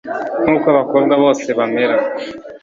nkuko 0.43 0.65
abakobwa 0.73 1.13
bose 1.23 1.47
bamera 1.57 1.95